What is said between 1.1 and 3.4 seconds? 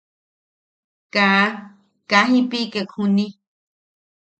Kaa... kaa jiʼipikek juni.